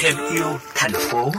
[0.00, 1.30] thêm yêu thành phố.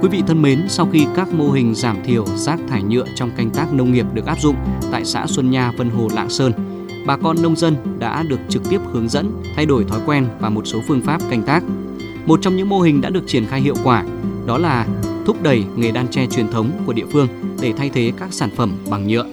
[0.00, 3.30] Quý vị thân mến, sau khi các mô hình giảm thiểu rác thải nhựa trong
[3.36, 4.56] canh tác nông nghiệp được áp dụng
[4.92, 6.52] tại xã Xuân Nha, Vân Hồ, Lạng Sơn,
[7.06, 10.48] bà con nông dân đã được trực tiếp hướng dẫn thay đổi thói quen và
[10.48, 11.62] một số phương pháp canh tác.
[12.26, 14.04] Một trong những mô hình đã được triển khai hiệu quả
[14.46, 14.86] đó là
[15.26, 17.28] thúc đẩy nghề đan tre truyền thống của địa phương
[17.60, 19.26] để thay thế các sản phẩm bằng nhựa.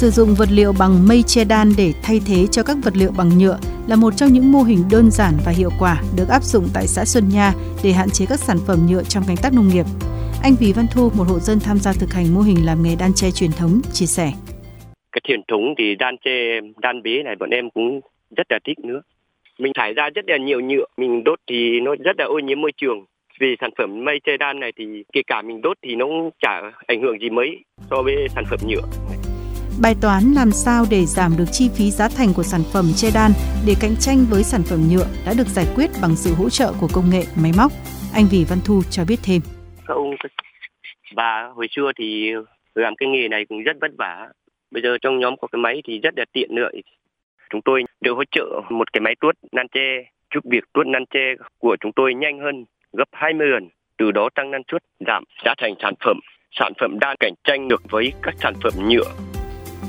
[0.00, 3.10] Sử dụng vật liệu bằng mây che đan để thay thế cho các vật liệu
[3.18, 6.42] bằng nhựa là một trong những mô hình đơn giản và hiệu quả được áp
[6.42, 7.52] dụng tại xã Xuân Nha
[7.84, 9.86] để hạn chế các sản phẩm nhựa trong canh tác nông nghiệp.
[10.42, 12.96] Anh Vì Văn Thu, một hộ dân tham gia thực hành mô hình làm nghề
[13.00, 14.32] đan tre truyền thống, chia sẻ.
[15.12, 18.00] Cái truyền thống thì đan tre, đan bế này bọn em cũng
[18.36, 19.00] rất là thích nữa.
[19.58, 22.60] Mình thải ra rất là nhiều nhựa, mình đốt thì nó rất là ô nhiễm
[22.60, 23.04] môi trường
[23.40, 26.30] vì sản phẩm mây che đan này thì kể cả mình đốt thì nó cũng
[26.42, 26.54] chả
[26.86, 27.48] ảnh hưởng gì mấy
[27.90, 28.86] so với sản phẩm nhựa.
[29.82, 33.08] Bài toán làm sao để giảm được chi phí giá thành của sản phẩm che
[33.14, 33.30] đan
[33.66, 36.72] để cạnh tranh với sản phẩm nhựa đã được giải quyết bằng sự hỗ trợ
[36.80, 37.72] của công nghệ máy móc.
[38.14, 39.40] Anh Vì Văn Thu cho biết thêm.
[39.86, 40.10] Các ông
[41.14, 42.32] bà hồi xưa thì
[42.74, 44.28] làm cái nghề này cũng rất vất vả.
[44.70, 46.82] Bây giờ trong nhóm có cái máy thì rất là tiện lợi
[47.50, 50.04] Chúng tôi được hỗ trợ một cái máy tuốt nan tre
[50.34, 54.28] giúp việc tuốt nan tre của chúng tôi nhanh hơn gấp 20 lần, từ đó
[54.34, 56.20] tăng năng suất, giảm giá thành sản phẩm.
[56.50, 59.27] Sản phẩm đang cạnh tranh được với các sản phẩm nhựa.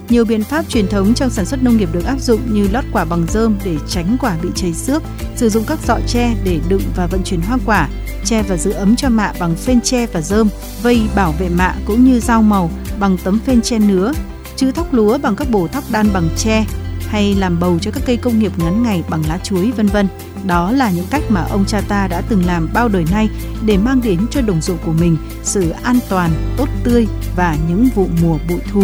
[0.09, 2.83] Nhiều biện pháp truyền thống trong sản xuất nông nghiệp được áp dụng như lót
[2.91, 5.03] quả bằng rơm để tránh quả bị cháy xước,
[5.35, 7.89] sử dụng các giọ tre để đựng và vận chuyển hoa quả,
[8.25, 10.49] che và giữ ấm cho mạ bằng phên tre và rơm,
[10.83, 14.13] vây bảo vệ mạ cũng như rau màu bằng tấm phên tre nứa,
[14.55, 16.65] chữ thóc lúa bằng các bổ thóc đan bằng tre,
[17.07, 20.07] hay làm bầu cho các cây công nghiệp ngắn ngày bằng lá chuối vân vân.
[20.47, 23.29] Đó là những cách mà ông cha ta đã từng làm bao đời nay
[23.65, 27.89] để mang đến cho đồng ruộng của mình sự an toàn, tốt tươi và những
[27.95, 28.83] vụ mùa bội thu.